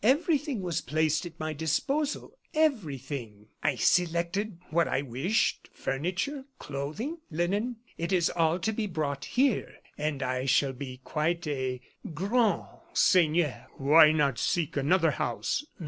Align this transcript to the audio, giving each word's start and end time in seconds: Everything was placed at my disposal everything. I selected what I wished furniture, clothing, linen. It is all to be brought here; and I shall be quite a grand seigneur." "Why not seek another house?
Everything 0.03 0.61
was 0.63 0.81
placed 0.81 1.27
at 1.27 1.39
my 1.39 1.53
disposal 1.53 2.35
everything. 2.55 3.45
I 3.61 3.75
selected 3.75 4.57
what 4.71 4.87
I 4.87 5.03
wished 5.03 5.69
furniture, 5.71 6.43
clothing, 6.57 7.19
linen. 7.29 7.75
It 7.99 8.11
is 8.11 8.31
all 8.31 8.57
to 8.57 8.73
be 8.73 8.87
brought 8.87 9.23
here; 9.25 9.75
and 9.99 10.23
I 10.23 10.45
shall 10.45 10.73
be 10.73 11.01
quite 11.03 11.45
a 11.45 11.81
grand 12.15 12.63
seigneur." 12.93 13.67
"Why 13.77 14.11
not 14.11 14.39
seek 14.39 14.75
another 14.75 15.11
house? 15.11 15.63